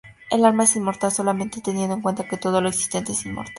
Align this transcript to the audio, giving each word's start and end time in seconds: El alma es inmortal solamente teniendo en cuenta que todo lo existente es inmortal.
El 0.31 0.45
alma 0.45 0.63
es 0.63 0.75
inmortal 0.77 1.11
solamente 1.11 1.61
teniendo 1.61 1.93
en 1.93 2.01
cuenta 2.01 2.27
que 2.27 2.35
todo 2.35 2.59
lo 2.59 2.69
existente 2.69 3.11
es 3.11 3.23
inmortal. 3.23 3.49